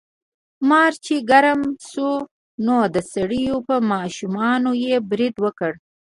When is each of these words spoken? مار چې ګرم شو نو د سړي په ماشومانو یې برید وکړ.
مار 0.69 0.93
چې 1.05 1.15
ګرم 1.29 1.61
شو 1.89 2.09
نو 2.65 2.77
د 2.95 2.97
سړي 3.13 3.43
په 3.67 3.75
ماشومانو 3.91 4.71
یې 4.85 4.95
برید 5.09 5.35
وکړ. 5.43 5.71